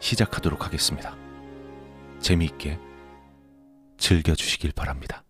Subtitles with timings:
[0.00, 1.14] 시작하도록 하겠습니다.
[2.20, 2.78] 재미있게
[3.98, 5.22] 즐겨주시길 바랍니다.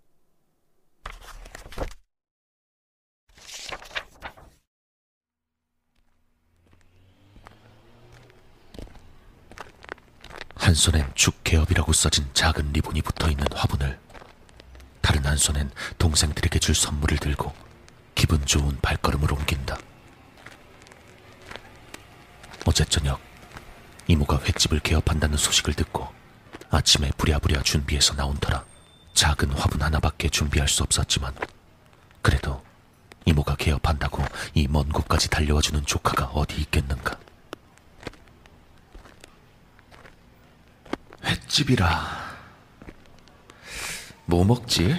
[10.54, 13.98] 한 손엔 축개업이라고 써진 작은 리본이 붙어 있는 화분을
[15.00, 17.52] 다른 한 손엔 동생들에게 줄 선물을 들고
[18.14, 19.76] 기분 좋은 발걸음을 옮긴다.
[22.66, 23.29] 어제 저녁
[24.10, 26.08] 이모가 횟집을 개업한다는 소식을 듣고
[26.68, 28.64] 아침에 부랴부랴 준비해서 나온 터라
[29.14, 31.32] 작은 화분 하나밖에 준비할 수 없었지만
[32.20, 32.60] 그래도
[33.24, 37.18] 이모가 개업한다고 이 먼 곳까지 달려와주는 조카가 어디 있겠는가.
[41.24, 42.30] 횟집이라
[44.26, 44.96] 뭐 먹지?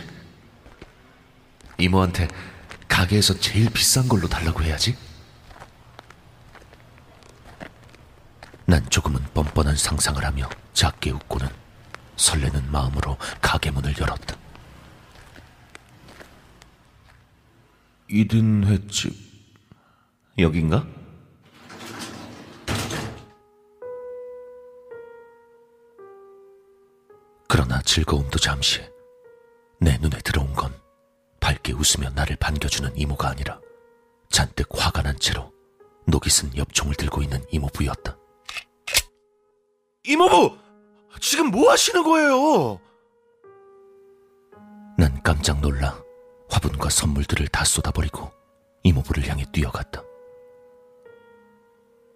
[1.78, 2.30] 이모한테
[2.88, 4.96] 가게에서 제일 비싼 걸로 달라고 해야지.
[8.72, 11.46] 난 조금은 뻔뻔한 상상을 하며 작게 웃고는
[12.16, 14.38] 설레는 마음으로 가게 문을 열었다.
[18.10, 19.14] 이든 횟집
[20.38, 20.88] 여긴가?
[27.50, 28.80] 그러나 즐거움도 잠시
[29.82, 30.74] 내 눈에 들어온 건
[31.42, 33.60] 밝게 웃으며 나를 반겨주는 이모가 아니라
[34.30, 35.52] 잔뜩 화가 난 채로
[36.08, 38.21] 녹이 쓴 엽총을 들고 있는 이모부였다.
[40.04, 40.58] 이모부!
[41.20, 42.80] 지금 뭐 하시는 거예요?
[44.98, 45.96] 난 깜짝 놀라
[46.50, 48.32] 화분과 선물들을 다 쏟아버리고
[48.84, 50.02] 이모부를 향해 뛰어갔다.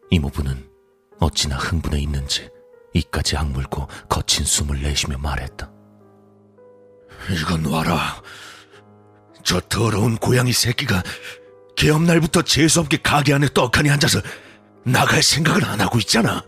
[0.10, 0.70] 이모부는
[1.20, 2.50] 어찌나 흥분해 있는지
[2.94, 5.72] 이까지 악물고 거친 숨을 내쉬며 말했다.
[7.42, 8.22] 이건 놔라.
[9.44, 11.04] 저 더러운 고양이 새끼가
[11.76, 14.22] 개업날부터 재수없게 가게 안에 떡하니 앉아서
[14.84, 16.44] 나갈 생각을 안 하고 있잖아.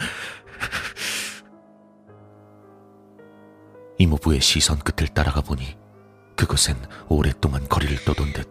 [3.98, 5.78] 이모부의 시선 끝을 따라가 보니
[6.36, 6.78] 그곳엔
[7.10, 8.48] 오랫동안 거리를 떠돈 듯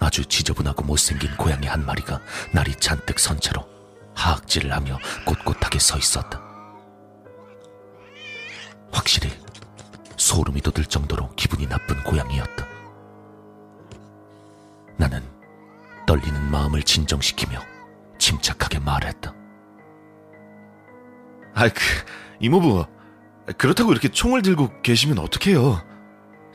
[0.00, 2.20] 아주 지저분하고 못생긴 고양이 한 마리가
[2.52, 3.66] 날이 잔뜩 선 채로
[4.14, 6.40] 하악질을 하며 꼿꼿하게 서 있었다.
[8.90, 9.30] 확실히
[10.16, 12.66] 소름이 돋을 정도로 기분이 나쁜 고양이였다.
[14.96, 15.22] 나는
[16.06, 17.60] 떨리는 마음을 진정시키며
[18.18, 19.34] 침착하게 말했다.
[21.54, 21.80] 아, 그,
[22.40, 22.86] 이모부.
[23.58, 25.82] 그렇다고 이렇게 총을 들고 계시면 어떡해요?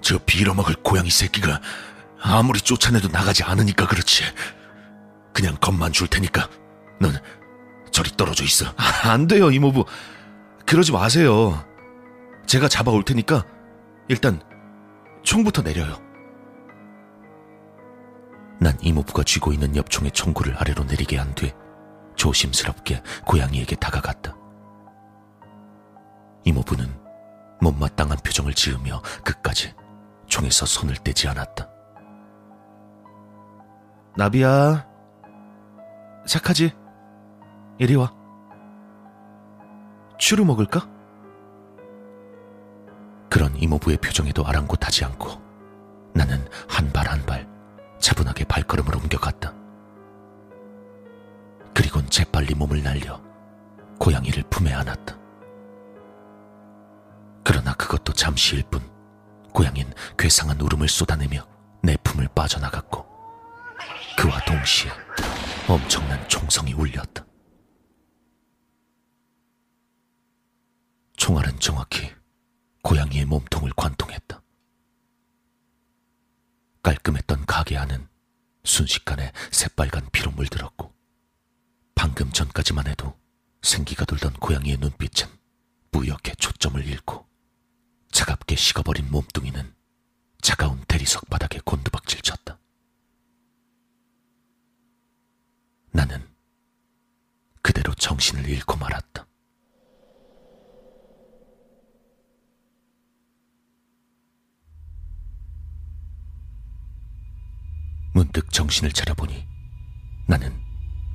[0.02, 1.62] 저 빌어먹을 고양이 새끼가
[2.22, 4.24] 아무리 쫓아내도 나가지 않으니까 그렇지.
[5.34, 6.50] 그냥 겁만 줄 테니까
[7.00, 7.13] 넌
[7.91, 8.66] 저리 떨어져 있어.
[8.78, 9.85] 아, 안 돼요, 이모부.
[10.66, 11.63] 그러지 마세요.
[12.46, 13.46] 제가 잡아올 테니까
[14.08, 14.41] 일단
[15.23, 15.97] 총부터 내려요.
[18.59, 21.52] 난 이모부가 쥐고 있는 엽총의 총구를 아래로 내리게 한 뒤
[22.16, 24.35] 조심스럽게 고양이에게 다가갔다.
[26.44, 26.88] 이모부는
[27.62, 29.74] 못마땅한 표정을 지으며 끝까지
[30.28, 31.69] 총에서 손을 떼지 않았다.
[34.18, 34.88] 나비야,
[36.25, 36.74] 착하지?
[37.78, 38.13] 이리 와.
[40.18, 40.88] 추루 먹을까?
[43.29, 45.41] 그런 이모부의 표정에도 아랑곳하지 않고
[46.14, 47.47] 나는 한 발 한 발
[47.99, 49.53] 차분하게 발걸음을 옮겨갔다.
[51.73, 53.22] 그리곤 재빨리 몸을 날려
[53.99, 55.16] 고양이를 품에 안았다.
[57.43, 58.82] 그러나 그것도 잠시일 뿐
[59.53, 61.47] 고양이는 괴상한 울음을 쏟아내며
[61.84, 63.05] 내 품을 빠져나갔고
[64.17, 64.91] 그와 동시에
[65.67, 67.26] 엄청난 총성이 울렸다.
[71.17, 72.11] 총알은 정확히
[72.84, 74.41] 고양이의 몸통을 관통했다.
[76.84, 78.08] 깔끔했던 가게 안은
[78.64, 80.94] 순식간에 새빨간 피로 물들었고
[81.96, 83.16] 방금 전까지만 해도
[83.61, 85.28] 생기가 돌던 고양이의 눈빛은
[85.91, 86.51] 뿌옇게 잃고
[88.52, 89.74] 차갑게 식어버린 몸뚱이는
[90.42, 92.59] 차가운 대리석 바닥에 곤두박질 쳤다.
[95.92, 96.28] 나는
[97.62, 99.26] 그대로 정신을 잃고 말았다.
[108.14, 109.47] 문득 정신을 차려보니
[110.28, 110.59] 나는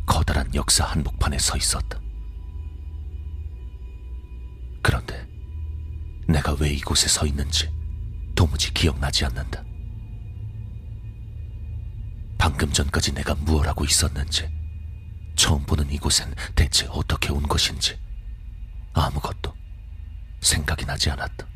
[0.07, 2.01] 커다란 역사 한복판에 서 있었다.
[4.83, 5.26] 그런데
[6.29, 7.71] 내가 왜 이곳에 서 있는지
[8.35, 9.63] 도무지 기억나지 않는다.
[12.39, 14.49] 방금 전까지 내가 무엇 하고 있었는지,
[15.37, 17.99] 처음 보는 이곳엔 대체 어떻게 온 것인지
[18.93, 19.55] 아무것도
[20.41, 21.47] 생각이 나지 않았다.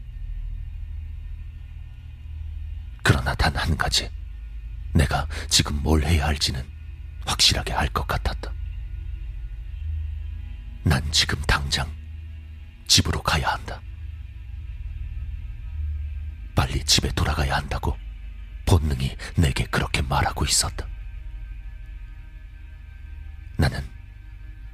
[3.02, 4.10] 그러나 단 한 가지,
[4.94, 6.64] 내가 지금 뭘 해야 할지는
[7.26, 8.52] 확실하게 알 것 같았다.
[10.84, 11.90] 난 지금 당장
[12.88, 13.80] 집으로 가야 한다.
[16.60, 17.96] 빨리 집에 돌아가야 한다고
[18.66, 20.86] 본능이 내게 그렇게 말하고 있었다.
[23.56, 23.82] 나는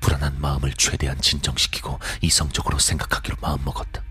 [0.00, 4.02] 불안한 마음을 최대한 진정시키고 이성적으로 생각하기로 마음먹었다.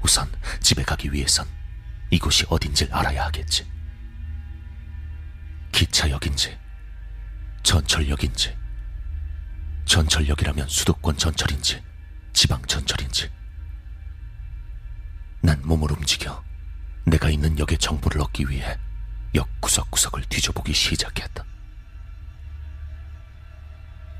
[0.00, 1.46] 우선 집에 가기 위해선
[2.08, 3.70] 이곳이 어딘지를 알아야 하겠지.
[5.70, 6.58] 기차역인지,
[7.62, 8.56] 전철역인지,
[9.84, 11.84] 전철역이라면 수도권 전철인지,
[12.32, 13.39] 지방 전철인지.
[15.40, 16.42] 난 몸을 움직여
[17.04, 18.76] 내가 있는 역의 정보를 얻기 위해
[19.34, 21.44] 역 구석구석을 뒤져보기 시작했다.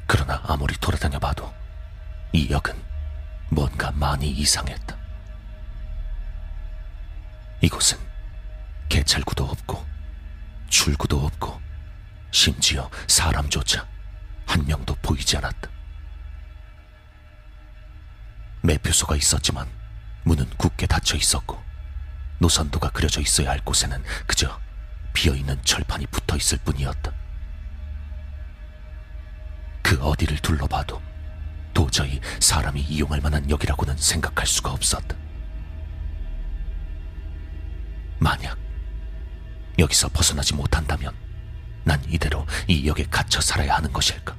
[0.07, 1.53] 그러나 아무리 돌아다녀 봐도
[2.33, 2.75] 이 역은
[3.51, 4.97] 뭔가 많이 이상했다.
[7.61, 7.99] 이곳은
[8.89, 9.87] 개찰구도 없고
[10.69, 11.61] 출구도 없고
[12.31, 13.87] 심지어 사람조차
[14.47, 15.69] 한 명도 보이지 않았다.
[18.63, 19.69] 매표소가 있었지만
[20.25, 21.61] 문은 굳게 닫혀 있었고
[22.39, 24.59] 노선도가 그려져 있어야 할 곳에는 그저
[25.13, 27.13] 비어있는 철판이 붙어 있을 뿐이었다.
[29.83, 31.03] 그 어디를 둘러봐도
[31.75, 35.17] 도저히 사람이 이용할 만한 역이라고는 생각할 수가 없었다.
[38.19, 38.59] 만약
[39.79, 41.15] 여기서 벗어나지 못한다면
[41.85, 44.37] 난 이대로 이 역에 갇혀 살아야 하는 것일까?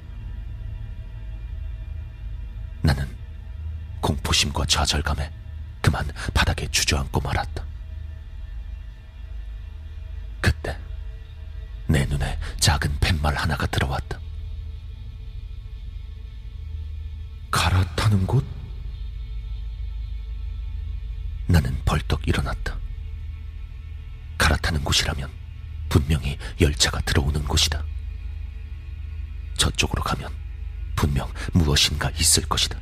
[2.82, 3.08] 나는
[4.02, 5.32] 공포심과 좌절감에
[5.82, 7.64] 그만 바닥에 주저앉고 말았다.
[10.40, 10.78] 그때
[11.88, 14.20] 내 눈에 작은 팻말 하나가 들어왔다.
[17.52, 18.46] 갈아타는 곳?
[21.48, 22.78] 나는 벌떡 일어났다.
[24.38, 25.30] 갈아타는 곳이라면
[25.90, 27.84] 분명히 열차가 들어오는 곳이다.
[29.58, 30.32] 저쪽으로 가면
[30.96, 32.80] 분명 무엇인가 있을 것이다.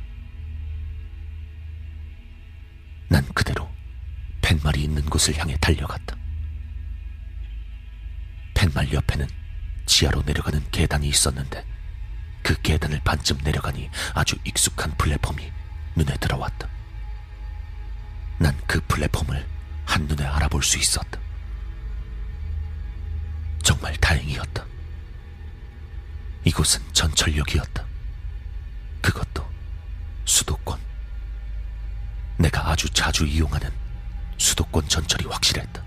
[3.10, 3.68] 난 그대로
[4.40, 6.16] 팻말이 있는 곳을 향해 달려갔다.
[8.54, 9.26] 팻말 옆에는
[9.84, 11.64] 지하로 내려가는 계단이 있었는데
[12.42, 15.50] 그 계단을 반쯤 내려가니 아주 익숙한 플랫폼이
[15.96, 16.68] 눈에 들어왔다.
[18.38, 19.44] 난 그 플랫폼을
[19.84, 21.18] 한눈에 알아볼 수 있었다.
[23.64, 24.64] 정말 다행이었다.
[26.44, 27.84] 이곳은 전철역이었다.
[29.02, 29.44] 그것도
[30.24, 30.78] 수도권.
[32.40, 33.70] 내가 아주 자주 이용하는
[34.38, 35.82] 수도권 전철이 확실했다.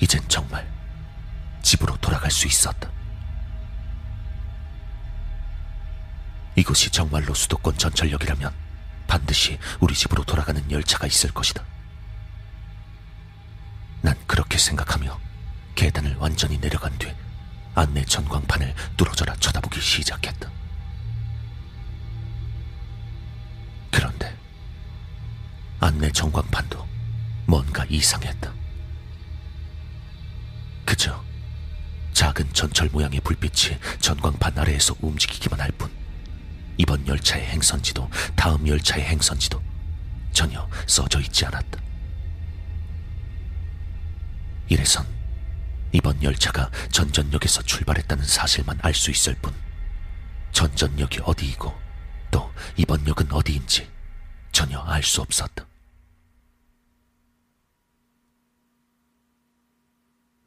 [0.00, 0.68] 이젠 정말
[1.62, 2.90] 집으로 돌아갈 수 있었다.
[6.56, 8.52] 이곳이 정말로 수도권 전철역이라면
[9.06, 11.62] 반드시 우리 집으로 돌아가는 열차가 있을 것이다.
[14.02, 15.20] 난 그렇게 생각하며
[15.76, 17.14] 계단을 완전히 내려간 뒤
[17.76, 20.50] 안내 전광판을 뚫어져라 쳐다보기 시작했다.
[25.80, 26.86] 안내 전광판도
[27.46, 28.52] 뭔가 이상했다.
[30.84, 31.24] 그저
[32.12, 35.90] 작은 전철 모양의 불빛이 전광판 아래에서 움직이기만 할 뿐
[36.76, 39.60] 이번 열차의 행선지도 다음 열차의 행선지도
[40.32, 41.80] 전혀 써져 있지 않았다.
[44.68, 45.06] 이래선
[45.92, 49.52] 이번 열차가 전전역에서 출발했다는 사실만 알 수 있을 뿐
[50.52, 51.74] 전전역이 어디이고
[52.30, 53.90] 또 이번 역은 어디인지
[54.52, 55.66] 전혀 알 수 없었다.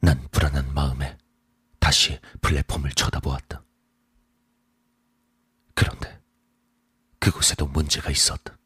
[0.04, 1.16] 난 불안한 마음에
[1.80, 3.64] 다시 플랫폼을 쳐다보았다.
[5.74, 6.20] 그런데
[7.18, 8.58] 그곳에도 문제가 있었다.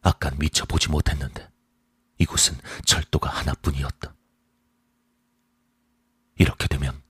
[0.00, 1.50] 아깐 미처 보지 못했는데
[2.16, 4.16] 이곳은 철도가 하나뿐이었다.
[6.36, 7.02] 이렇게 되면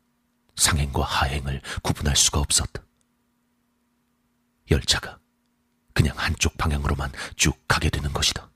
[0.57, 2.83] 상행과 하행을 구분할 수가 없었다.
[4.69, 5.21] 열차가
[5.93, 8.51] 그냥 한쪽 방향으로만 쭉 가게 되는 것이다.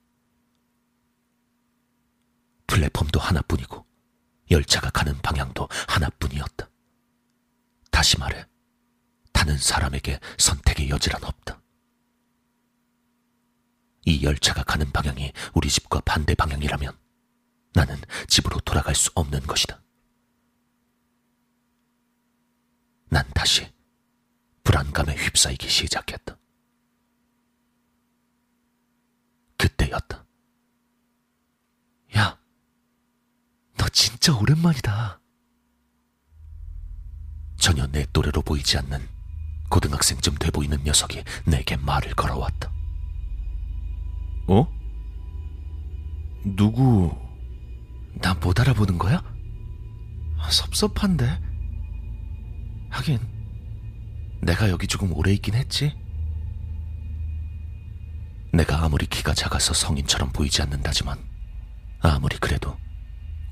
[2.73, 3.85] 플랫폼도 하나뿐이고
[4.51, 6.71] 열차가 가는 방향도 하나뿐이었다.
[7.91, 8.47] 다시 말해,
[9.35, 11.61] 타는 사람에게 선택의 여지란 없다.
[14.07, 16.99] 이 열차가 가는 방향이 우리 집과 반대 방향이라면
[17.75, 19.83] 나는 집으로 돌아갈 수 없는 것이다.
[23.11, 23.71] 난 다시
[24.65, 26.39] 불안감에 휩싸이기 시작했다.
[29.59, 30.25] 그때였다.
[32.17, 32.42] 야,
[33.83, 35.19] 너 진짜 오랜만이다.
[37.57, 39.09] 전혀 내 또래로 보이지 않는
[39.71, 42.71] 고등학생쯤 돼 보이는 녀석이 내게 말을 걸어왔다.
[44.47, 44.69] 어?
[46.45, 47.13] 누구?
[48.21, 49.21] 나 못 알아보는 거야?
[50.39, 51.41] 아, 섭섭한데.
[52.91, 53.19] 하긴,
[54.43, 55.93] 내가 여기 조금 오래 있긴 했지.
[58.53, 61.19] 내가 아무리 키가 작아서 성인처럼 보이지 않는다지만
[62.01, 62.77] 아무리 그래도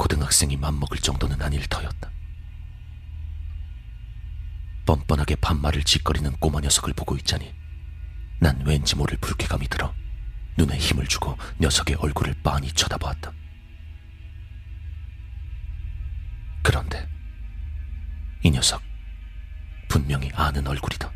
[0.01, 2.11] 고등학생이 맘먹을 정도는 아닐 터였다.
[4.87, 7.55] 뻔뻔하게 반말을 짓거리는 꼬마 녀석을 보고 있자니
[8.41, 9.95] 난 왠지 모를 불쾌감이 들어
[10.57, 13.31] 눈에 힘을 주고 녀석의 얼굴을 빤히 쳐다보았다.
[16.63, 17.07] 그런데
[18.43, 18.81] 이 녀석
[19.87, 21.13] 분명히 아는 얼굴이다.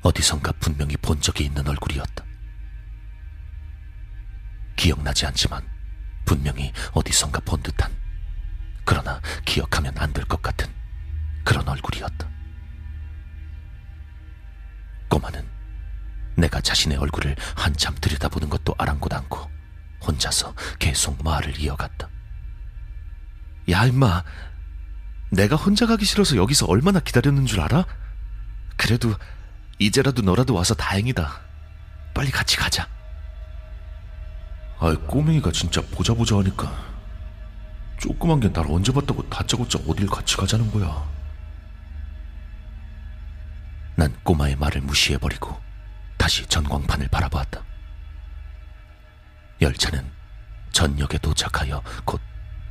[0.00, 2.24] 어디선가 분명히 본 적이 있는 얼굴이었다.
[4.76, 5.77] 기억나지 않지만
[6.28, 7.90] 분명히 어디선가 본 듯한
[8.84, 10.68] 그러나 기억하면 안 될 것 같은
[11.42, 12.28] 그런 얼굴이었다.
[15.08, 15.46] 꼬마는
[16.36, 19.50] 내가 자신의 얼굴을 한참 들여다보는 것도 아랑곳 않고
[20.06, 22.10] 혼자서 계속 말을 이어갔다.
[23.70, 24.22] 야, 임마.
[25.30, 27.86] 내가 혼자 가기 싫어서 여기서 얼마나 기다렸는 줄 알아?
[28.76, 29.14] 그래도
[29.78, 31.40] 이제라도 너라도 와서 다행이다.
[32.14, 32.86] 빨리 같이 가자.
[34.80, 36.72] 아이, 꼬맹이가 진짜 보자 보자 하니까
[37.98, 41.04] 조그만 게 날 언제 봤다고 다짜고짜 어딜 같이 가자는 거야.
[43.96, 45.60] 난 꼬마의 말을 무시해버리고
[46.16, 47.60] 다시 전광판을 바라보았다.
[49.60, 50.08] 열차는
[50.70, 52.20] 전역에 도착하여 곧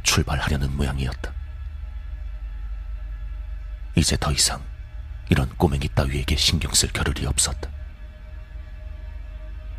[0.03, 1.33] 출발하려는 모양이었다.
[3.97, 4.63] 이제 더 이상
[5.29, 7.69] 이런 꼬맹이 따위에게 신경 쓸 겨를이 없었다.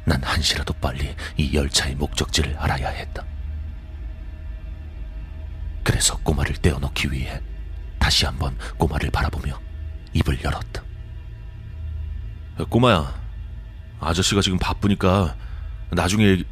[0.08, 3.24] 난 한시라도 빨리 이 열차의 목적지를 알아야 했다.
[5.84, 7.40] 그래서 꼬마를 떼어놓기 위해
[7.98, 9.60] 다시 한번 꼬마를 바라보며
[10.14, 10.82] 입을 열었다.
[12.60, 13.20] 야, 꼬마야.
[14.00, 15.36] 아저씨가 지금 바쁘니까
[15.90, 16.46] 나중에 얘기...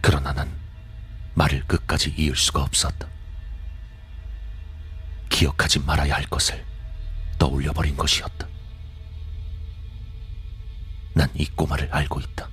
[0.00, 0.48] 그러나 난
[1.34, 3.08] 말을 끝까지 이을 수가 없었다.
[5.30, 6.64] 기억하지 말아야 할 것을
[7.38, 8.51] 떠올려버린 것이었다.
[11.14, 12.48] 난 이 꼬마를 알고 있다.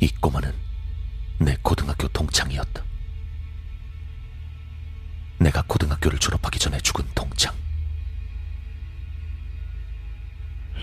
[0.00, 0.52] 이 꼬마는
[1.40, 2.82] 내 고등학교 동창이었다.
[5.40, 7.54] 내가 고등학교를 졸업하기 전에 죽은 동창.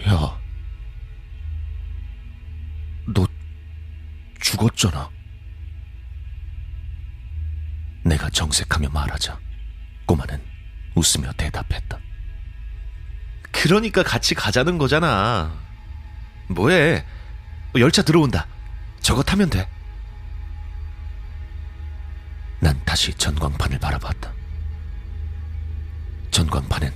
[0.08, 0.40] 야.
[3.14, 3.28] 너
[4.42, 5.10] 죽었잖아.
[8.04, 9.40] 내가 정색하며 말하자
[10.06, 10.42] 꼬마는
[10.96, 12.00] 웃으며 대답했다.
[13.66, 15.52] 그러니까 같이 가자는 거잖아.
[16.50, 17.04] 뭐해?
[17.80, 18.46] 열차 들어온다.
[19.02, 19.68] 저거 타면 돼.
[22.60, 24.32] 난 다시 전광판을 바라봤다.
[26.30, 26.94] 전광판엔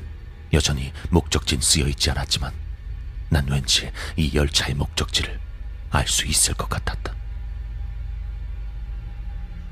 [0.53, 2.53] 여전히 목적지는 쓰여 있지 않았지만
[3.29, 5.39] 난 왠지 이 열차의 목적지를
[5.89, 7.15] 알 수 있을 것 같았다.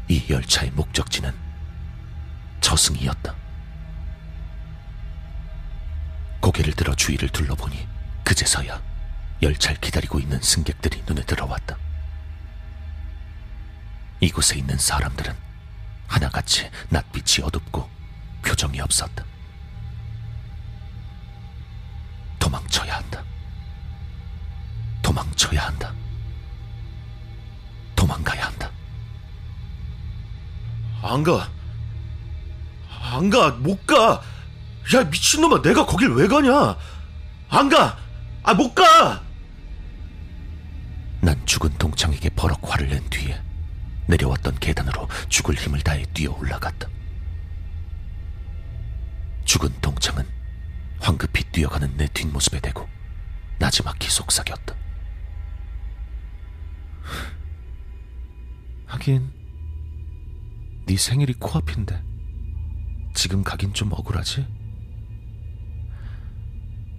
[0.07, 1.31] 이 열차의 목적지는
[2.59, 3.46] 저승이었다.
[6.41, 7.87] 고개를 들어 주위를 둘러보니
[8.23, 8.81] 그제서야
[9.41, 11.77] 열차를 기다리고 있는 승객들이 눈에 들어왔다.
[14.19, 15.35] 이곳에 있는 사람들은
[16.07, 17.89] 하나같이 낯빛이 어둡고
[18.43, 19.23] 표정이 없었다.
[22.39, 23.23] 도망쳐야 한다.
[25.01, 25.93] 도망쳐야 한다.
[27.95, 28.71] 도망가야 한다.
[31.01, 31.49] 안 가.
[32.89, 33.51] 안 가.
[33.51, 34.21] 못 가.
[34.95, 35.61] 야, 미친놈아.
[35.61, 36.77] 내가 거길 왜 가냐?
[37.49, 37.97] 안 가.
[38.43, 39.21] 아, 못 가.
[41.21, 43.41] 난 죽은 동창에게 버럭 화를 낸 뒤에
[44.07, 46.87] 내려왔던 계단으로 죽을 힘을 다해 뛰어 올라갔다.
[49.43, 50.25] 죽은 동창은
[50.99, 52.87] 황급히 뛰어가는 내 뒷모습에 대고
[53.59, 54.75] 나지막히 속삭였다.
[58.85, 59.33] 하긴
[60.85, 62.01] 네 생일이 코앞인데
[63.13, 64.56] 지금 가긴 좀 억울하지?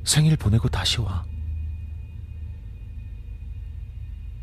[0.08, 1.22] 생일 보내고 다시 와.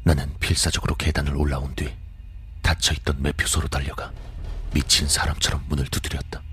[0.04, 1.92] 나는 필사적으로 계단을 올라온 뒤
[2.62, 4.14] 닫혀있던 매표소로 달려가
[4.76, 6.44] 미친 사람처럼 문을 두드렸다.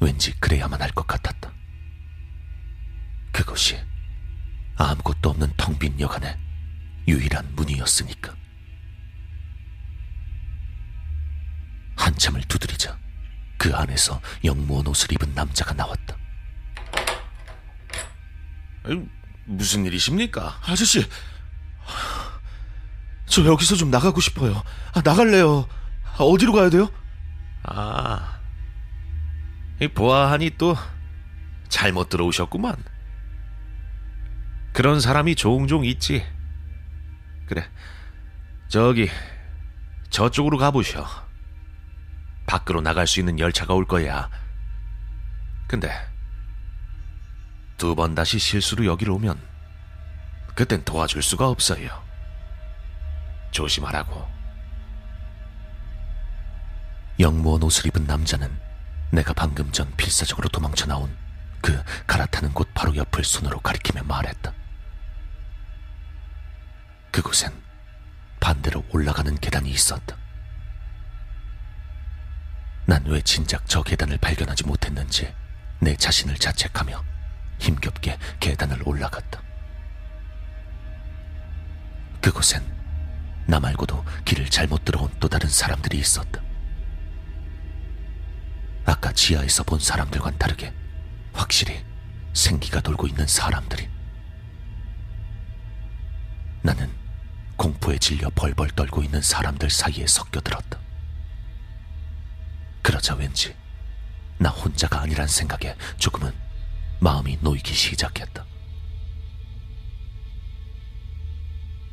[0.00, 1.50] 왠지 그래야만 할 것 같았다.
[3.32, 3.78] 그것이
[4.76, 6.36] 아무것도 없는 텅 빈 여간의
[7.08, 8.36] 유일한 문이었으니까.
[11.96, 12.98] 한참을 두드리자
[13.56, 16.15] 그 안에서 영무원 옷을 입은 남자가 나왔다.
[19.44, 20.58] 무슨 일이십니까?
[20.64, 21.04] 아저씨,
[23.26, 24.62] 저 여기서 좀 나가고 싶어요.
[24.94, 25.68] 아, 나갈래요.
[26.18, 26.90] 아, 어디로 가야 돼요?
[27.64, 28.40] 아,
[29.80, 30.76] 이 보아하니 또
[31.68, 32.76] 잘못 들어오셨구만.
[34.72, 36.24] 그런 사람이 종종 있지.
[37.46, 37.68] 그래,
[38.68, 39.08] 저기
[40.10, 41.06] 저쪽으로 가보셔.
[42.46, 44.30] 밖으로 나갈 수 있는 열차가 올 거야.
[45.66, 45.90] 근데
[47.76, 49.40] 두 번 다시 실수로 여기로 오면
[50.54, 52.02] 그땐 도와줄 수가 없어요.
[53.50, 54.26] 조심하라고.
[57.20, 58.50] 영무원 옷을 입은 남자는
[59.10, 61.14] 내가 방금 전 필사적으로 도망쳐 나온
[61.60, 64.52] 그 갈아타는 곳 바로 옆을 손으로 가리키며 말했다.
[67.10, 67.52] 그곳엔
[68.40, 70.16] 반대로 올라가는 계단이 있었다.
[72.86, 75.34] 난 왜 진작 저 계단을 발견하지 못했는지
[75.80, 77.02] 내 자신을 자책하며
[77.58, 79.40] 힘겹게 계단을 올라갔다.
[82.20, 82.62] 그곳엔
[83.46, 86.40] 나 말고도 길을 잘못 들어온 또 다른 사람들이 있었다.
[88.84, 90.72] 아까 지하에서 본 사람들과는 다르게
[91.32, 91.84] 확실히
[92.32, 93.88] 생기가 돌고 있는 사람들이.
[96.62, 96.90] 나는
[97.56, 100.78] 공포에 질려 벌벌 떨고 있는 사람들 사이에 섞여들었다.
[102.82, 103.54] 그러자 왠지
[104.38, 106.32] 나 혼자가 아니란 생각에 조금은
[107.00, 108.44] 마음이 놓이기 시작했다.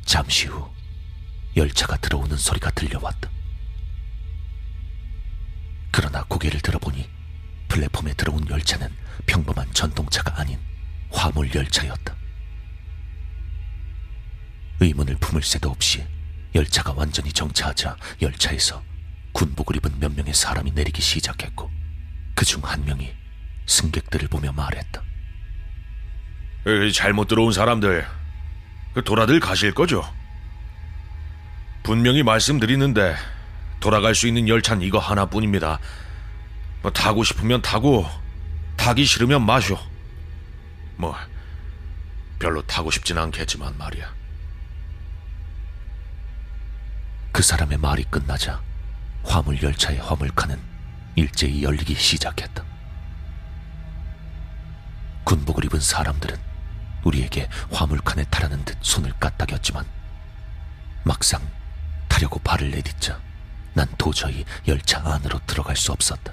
[0.04, 0.70] 잠시 후
[1.56, 3.30] 열차가 들어오는 소리가 들려왔다.
[5.90, 7.08] 그러나 고개를 들어보니
[7.68, 8.88] 플랫폼에 들어온 열차는
[9.26, 10.58] 평범한 전동차가 아닌
[11.10, 12.14] 화물 열차였다.
[14.80, 16.04] 의문을 품을 새도 없이
[16.54, 18.82] 열차가 완전히 정차하자 열차에서
[19.32, 21.70] 군복을 입은 몇 명의 사람이 내리기 시작했고
[22.34, 23.12] 그 중 한 명이
[23.66, 25.02] 승객들을 보며 말했다.
[26.66, 28.06] 에이, 잘못 들어온 사람들
[28.94, 30.04] 그 돌아들 가실 거죠?
[31.82, 33.14] 분명히 말씀드리는데
[33.80, 35.78] 돌아갈 수 있는 열차는 이거 하나뿐입니다.
[36.80, 38.06] 뭐 타고 싶으면 타고
[38.76, 39.78] 타기 싫으면 마셔.
[40.96, 41.14] 뭐
[42.38, 44.14] 별로 타고 싶진 않겠지만 말이야.
[47.32, 48.62] 그 사람의 말이 끝나자
[49.24, 50.58] 화물 열차의 화물칸은
[51.16, 52.73] 일제히 열리기 시작했다.
[55.34, 56.38] 군복을 입은 사람들은
[57.02, 59.84] 우리에게 화물칸에 타라는 듯 손을 까딱였지만
[61.02, 61.42] 막상
[62.06, 63.20] 타려고 발을 내딛자
[63.72, 66.32] 난 도저히 열차 안으로 들어갈 수 없었다.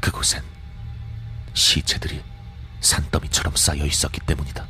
[0.00, 0.44] 그곳엔
[1.54, 2.22] 시체들이
[2.80, 4.64] 산더미처럼 쌓여 있었기 때문이다.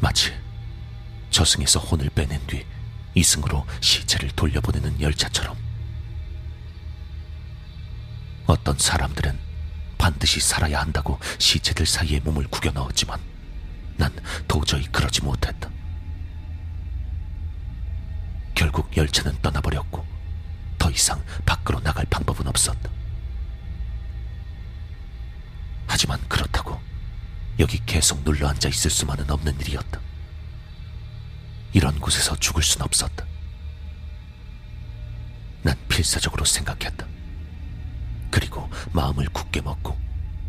[0.00, 0.32] 마치
[1.28, 2.64] 저승에서 혼을 빼낸 뒤
[3.14, 5.69] 이승으로 시체를 돌려보내는 열차처럼
[8.50, 9.38] 어떤 사람들은
[9.96, 13.20] 반드시 살아야 한다고 시체들 사이에 몸을 구겨 넣었지만
[13.96, 14.12] 난
[14.48, 15.70] 도저히 그러지 못했다.
[18.56, 20.04] 결국 열차는 떠나버렸고
[20.78, 22.90] 더 이상 밖으로 나갈 방법은 없었다.
[25.86, 26.80] 하지만 그렇다고
[27.60, 30.00] 여기 계속 눌러 앉아 있을 수만은 없는 일이었다.
[31.72, 33.24] 이런 곳에서 죽을 순 없었다.
[35.62, 37.19] 난 필사적으로 생각했다.
[38.30, 39.96] 그리고 마음을 굳게 먹고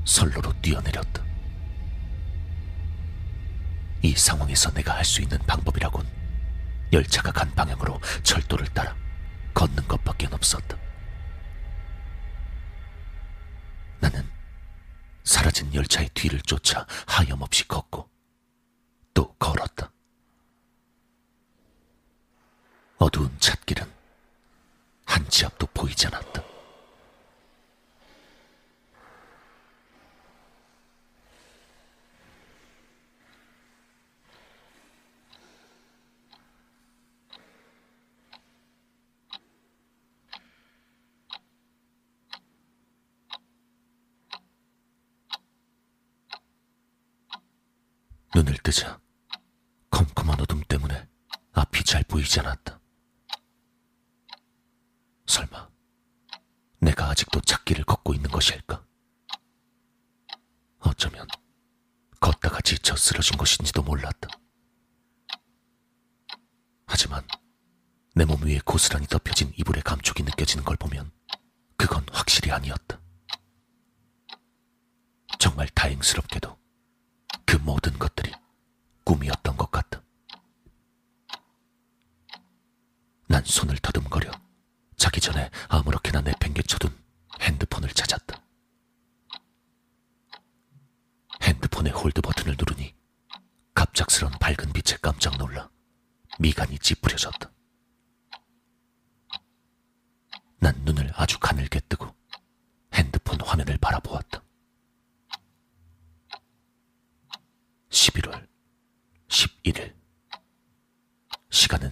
[0.05, 1.23] 선로로 뛰어내렸다.
[4.03, 6.05] 이 상황에서 내가 할 수 있는 방법이라곤
[6.93, 8.95] 열차가 간 방향으로 철도를 따라
[9.53, 10.77] 걷는 것밖에 없었다.
[13.99, 14.27] 나는
[15.23, 18.09] 사라진 열차의 뒤를 쫓아 하염없이 걷고
[19.13, 19.91] 또 걸었다.
[22.97, 23.85] 어두운 찻길은
[25.05, 26.41] 한 치 앞도 보이지 않았다.
[48.35, 48.99] 눈을 뜨자
[49.89, 51.07] 컴컴한 어둠 때문에
[51.53, 52.79] 앞이 잘 보이지 않았다.
[55.27, 55.69] 설마
[56.79, 58.85] 내가 아직도 찾기를 걷고 있는 것일까?
[60.79, 61.27] 어쩌면
[62.19, 64.29] 걷다가 지쳐 쓰러진 것인지도 몰랐다.
[66.87, 67.25] 하지만
[68.15, 71.11] 내 몸 위에 고스란히 덮여진 이불의 감촉이 느껴지는 걸 보면
[71.77, 72.99] 그건 확실히 아니었다.
[75.39, 76.60] 정말 다행스럽게도 그
[77.63, 78.31] 모든 것들이
[79.03, 80.01] 꿈이었던 것 같다.
[83.27, 84.31] 난 손을 더듬거려
[84.97, 86.95] 자기 전에 아무렇게나 내팽개쳐둔
[87.39, 88.41] 핸드폰을 찾았다.
[91.41, 92.93] 핸드폰의 hold 버튼을 누르니
[93.73, 95.69] 갑작스런 밝은 빛에 깜짝 놀라
[96.39, 97.51] 미간이 찌푸려졌다.
[100.59, 102.13] 난 눈을 아주 가늘게 뜨고
[102.93, 104.43] 핸드폰 화면을 바라보았다.
[107.89, 108.47] 11월
[109.27, 109.95] 11일.
[111.49, 111.91] 시간은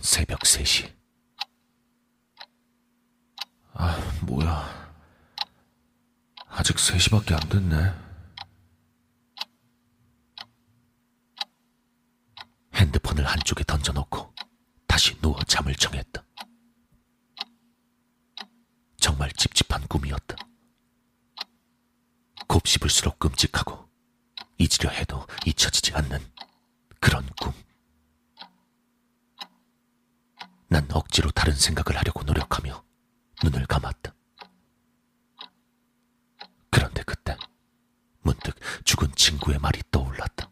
[0.69, 0.93] 3시.
[3.73, 4.93] 아, 뭐야.
[6.47, 7.93] 아직 3시밖에 안 됐네.
[12.75, 14.33] 핸드폰을 한쪽에 던져놓고
[14.87, 16.23] 다시 누워 잠을 청했다.
[18.97, 20.35] 정말 찝찝한 꿈이었다.
[22.47, 23.89] 곱씹을수록 끔찍하고
[24.57, 26.19] 잊으려 해도 잊혀지지 않는
[26.99, 27.53] 그런 꿈.
[30.71, 32.83] 난 억지로 다른 생각을 하려고 노력하며
[33.43, 34.15] 눈을 감았다.
[36.71, 37.37] 그런데 그때
[38.21, 40.49] 문득 죽은 친구의 말이 떠올랐다.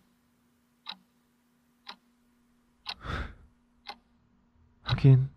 [4.84, 5.30] 하긴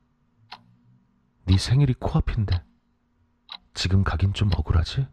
[1.44, 2.62] 네 생일이 코앞인데
[3.74, 5.06] 지금 가긴 좀 억울하지?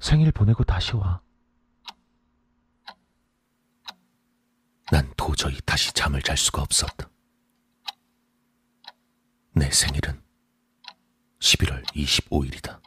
[0.00, 1.20] 생일 보내고 다시 와.
[4.90, 7.08] 난 도저히 다시 잠을 잘 수가 없었다.
[9.58, 10.20] 내 생일은
[11.40, 12.78] 11월 25일이다.